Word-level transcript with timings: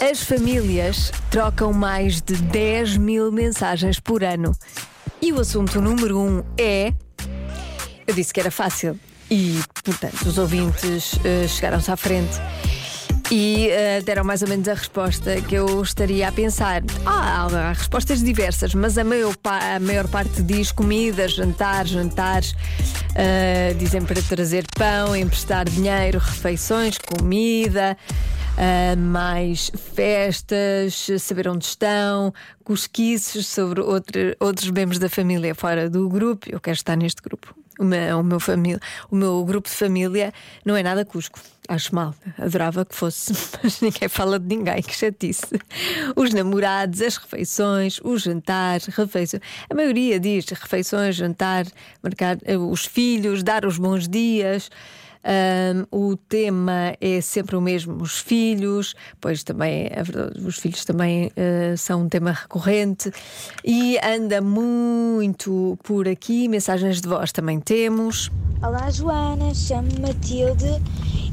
As 0.00 0.22
famílias 0.22 1.12
trocam 1.30 1.74
mais 1.74 2.22
de 2.22 2.34
10 2.34 2.96
mil 2.96 3.30
mensagens 3.30 4.00
por 4.00 4.24
ano. 4.24 4.52
E 5.20 5.30
o 5.30 5.38
assunto 5.38 5.78
número 5.78 6.18
um 6.18 6.42
é. 6.58 6.94
Eu 8.06 8.14
disse 8.14 8.32
que 8.32 8.40
era 8.40 8.50
fácil. 8.50 8.98
E, 9.30 9.60
portanto, 9.84 10.22
os 10.22 10.38
ouvintes 10.38 11.12
uh, 11.12 11.46
chegaram-se 11.46 11.90
à 11.90 11.96
frente 11.98 12.40
e 13.30 13.68
uh, 13.68 14.02
deram 14.02 14.24
mais 14.24 14.42
ou 14.42 14.48
menos 14.48 14.66
a 14.68 14.74
resposta 14.74 15.40
que 15.42 15.54
eu 15.54 15.82
estaria 15.82 16.28
a 16.28 16.32
pensar. 16.32 16.82
Ah, 17.06 17.46
há 17.46 17.72
respostas 17.72 18.22
diversas, 18.22 18.74
mas 18.74 18.98
a 18.98 19.04
maior, 19.04 19.34
a 19.44 19.78
maior 19.78 20.08
parte 20.08 20.42
diz 20.42 20.72
comida, 20.72 21.28
jantar, 21.28 21.86
jantares. 21.86 22.52
Uh, 23.10 23.74
dizem 23.78 24.02
para 24.02 24.20
trazer 24.22 24.64
pão, 24.76 25.14
emprestar 25.14 25.68
dinheiro, 25.68 26.18
refeições, 26.18 26.96
comida. 26.98 27.96
Uh, 28.56 28.96
mais 28.98 29.70
festas, 29.94 31.06
saber 31.18 31.48
onde 31.48 31.64
estão, 31.64 32.32
cosquices 32.62 33.46
sobre 33.46 33.80
outro, 33.80 34.36
outros 34.38 34.70
membros 34.70 34.98
da 34.98 35.08
família 35.08 35.54
fora 35.54 35.88
do 35.88 36.08
grupo. 36.08 36.46
Eu 36.50 36.60
quero 36.60 36.76
estar 36.76 36.96
neste 36.96 37.22
grupo. 37.22 37.54
O 37.78 37.84
meu, 37.84 38.20
o 38.20 38.22
meu, 38.22 38.38
família, 38.38 38.78
o 39.10 39.16
meu 39.16 39.42
grupo 39.44 39.66
de 39.66 39.74
família 39.74 40.34
não 40.66 40.76
é 40.76 40.82
nada 40.82 41.02
Cusco. 41.02 41.40
Acho 41.66 41.94
mal. 41.94 42.14
Adorava 42.36 42.84
que 42.84 42.94
fosse, 42.94 43.32
mas 43.62 43.80
ninguém 43.80 44.08
fala 44.08 44.38
de 44.38 44.54
ninguém, 44.54 44.82
que 44.82 44.94
chatice. 44.94 45.46
Os 46.14 46.34
namorados, 46.34 47.00
as 47.00 47.16
refeições, 47.16 48.00
os 48.02 48.22
jantares, 48.22 48.86
refeições. 48.86 49.40
A 49.70 49.74
maioria 49.74 50.20
diz 50.20 50.46
refeições, 50.48 51.16
jantar, 51.16 51.64
marcar 52.02 52.36
eh, 52.44 52.58
os 52.58 52.84
filhos, 52.84 53.42
dar 53.42 53.64
os 53.64 53.78
bons 53.78 54.08
dias. 54.08 54.68
Um, 55.22 56.10
o 56.10 56.16
tema 56.16 56.94
é 57.00 57.20
sempre 57.20 57.54
o 57.54 57.60
mesmo, 57.60 58.02
os 58.02 58.18
filhos, 58.18 58.94
pois 59.20 59.42
também 59.44 59.88
é 59.90 60.02
verdade, 60.02 60.40
os 60.40 60.58
filhos 60.58 60.84
também 60.84 61.26
uh, 61.26 61.76
são 61.76 62.02
um 62.02 62.08
tema 62.08 62.32
recorrente 62.32 63.12
e 63.64 63.98
anda 63.98 64.40
muito 64.40 65.78
por 65.82 66.08
aqui. 66.08 66.48
Mensagens 66.48 67.00
de 67.00 67.08
voz 67.08 67.32
também 67.32 67.60
temos. 67.60 68.30
Olá, 68.62 68.90
Joana, 68.90 69.54
chamo-me 69.54 70.00
Matilde 70.00 70.82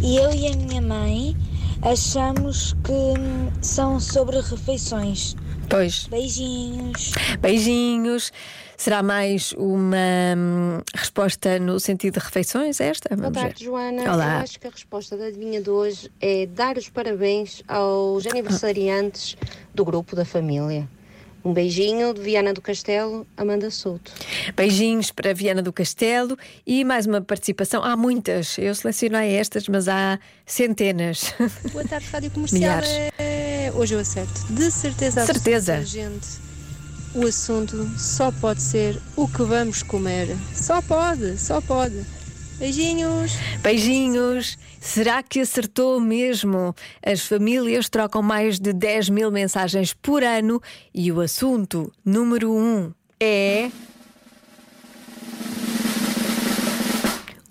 e 0.01 0.17
eu 0.17 0.31
e 0.31 0.47
a 0.47 0.55
minha 0.55 0.81
mãe 0.81 1.35
achamos 1.81 2.73
que 2.83 3.65
são 3.65 3.99
sobre 3.99 4.39
refeições. 4.41 5.35
Pois. 5.69 6.07
Beijinhos. 6.07 7.11
Beijinhos. 7.39 8.31
Será 8.77 9.01
mais 9.01 9.53
uma 9.53 9.97
hum, 10.37 10.81
resposta 10.95 11.57
no 11.59 11.79
sentido 11.79 12.19
de 12.19 12.19
refeições 12.19 12.79
esta? 12.79 13.09
Vamos 13.09 13.31
Boa 13.33 13.43
tarde, 13.45 13.59
ver. 13.63 13.65
Joana. 13.65 14.13
Olá. 14.13 14.35
Eu 14.35 14.43
acho 14.43 14.59
que 14.59 14.67
a 14.67 14.69
resposta 14.69 15.17
da 15.17 15.25
adivinha 15.25 15.61
de 15.61 15.69
hoje 15.69 16.11
é 16.21 16.45
dar 16.45 16.77
os 16.77 16.87
parabéns 16.87 17.63
aos 17.67 18.25
aniversariantes 18.27 19.35
do 19.73 19.83
grupo 19.83 20.15
da 20.15 20.23
família. 20.23 20.87
Um 21.43 21.53
beijinho 21.53 22.13
de 22.13 22.21
Viana 22.21 22.53
do 22.53 22.61
Castelo, 22.61 23.25
Amanda 23.37 23.71
Souto. 23.71 24.11
Beijinhos 24.55 25.11
para 25.11 25.33
Viana 25.33 25.61
do 25.61 25.71
Castelo 25.71 26.37
e 26.65 26.83
mais 26.83 27.05
uma 27.07 27.21
participação. 27.21 27.83
Há 27.83 27.95
muitas, 27.95 28.57
eu 28.57 28.75
selecionei 28.75 29.35
estas, 29.35 29.67
mas 29.69 29.87
há 29.87 30.19
centenas. 30.45 31.33
Boa 31.71 31.85
tarde, 31.85 32.05
Rádio 32.11 32.31
Comercial. 32.35 32.59
Milhares. 32.59 32.89
Hoje 33.77 33.93
eu 33.93 33.99
acerto. 33.99 34.41
De 34.49 34.71
certeza 34.71 35.23
Certeza. 35.23 35.85
Gente, 35.85 36.27
o 37.13 37.27
assunto 37.27 37.87
só 37.95 38.31
pode 38.31 38.59
ser 38.59 38.99
o 39.15 39.27
que 39.27 39.43
vamos 39.43 39.83
comer. 39.83 40.35
Só 40.51 40.81
pode, 40.81 41.37
só 41.37 41.61
pode. 41.61 42.03
Beijinhos. 42.57 43.33
Beijinhos. 43.61 44.57
Será 44.81 45.21
que 45.21 45.39
acertou 45.39 45.99
mesmo? 45.99 46.75
As 47.05 47.21
famílias 47.21 47.87
trocam 47.87 48.23
mais 48.23 48.59
de 48.59 48.73
10 48.73 49.09
mil 49.09 49.29
mensagens 49.29 49.93
por 49.93 50.23
ano 50.23 50.59
e 50.91 51.11
o 51.11 51.21
assunto 51.21 51.93
número 52.03 52.51
um 52.51 52.91
é. 53.19 53.69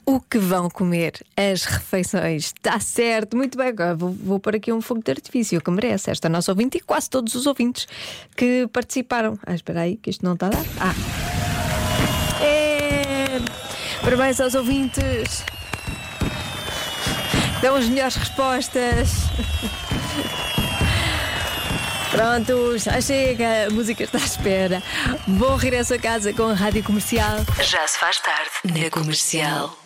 O 0.06 0.21
que 0.21 0.39
vão 0.39 0.71
comer, 0.71 1.21
as 1.37 1.65
refeições. 1.65 2.47
Está 2.47 2.78
certo, 2.78 3.37
muito 3.37 3.59
bem. 3.59 3.69
Agora 3.69 3.94
vou, 3.97 4.11
vou 4.12 4.39
pôr 4.39 4.55
aqui 4.55 4.72
um 4.72 4.81
fogo 4.81 5.03
de 5.03 5.11
artifício 5.11 5.61
que 5.61 5.71
merece 5.71 6.11
esta 6.11 6.28
nossa 6.28 6.53
ouvinte 6.53 6.78
e 6.78 6.81
quase 6.81 7.11
todos 7.11 7.34
os 7.34 7.44
ouvintes 7.47 7.89
que 8.37 8.69
participaram. 8.72 9.37
Ah, 9.44 9.55
espera 9.55 9.81
aí, 9.81 9.97
que 9.97 10.09
isto 10.09 10.25
não 10.25 10.34
está 10.34 10.47
a 10.47 10.50
dar. 10.50 10.65
Ah! 10.81 10.94
É... 12.41 13.41
Parabéns 14.00 14.41
aos 14.41 14.55
ouvintes. 14.55 15.44
Dão 17.61 17.75
as 17.75 17.88
melhores 17.88 18.15
respostas. 18.15 19.11
Pronto, 22.12 22.78
já 22.78 23.00
chega, 23.00 23.67
a 23.67 23.71
música 23.71 24.05
está 24.05 24.19
à 24.19 24.25
espera. 24.25 24.83
Bom 25.27 25.56
regresso 25.56 25.94
a 25.94 25.99
casa 25.99 26.33
com 26.33 26.44
a 26.44 26.55
rádio 26.55 26.84
comercial. 26.84 27.38
Já 27.61 27.87
se 27.88 27.99
faz 27.99 28.21
tarde 28.21 28.50
na 28.65 28.88
comercial. 28.88 29.85